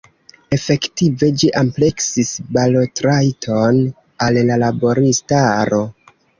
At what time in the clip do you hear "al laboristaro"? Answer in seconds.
4.29-5.87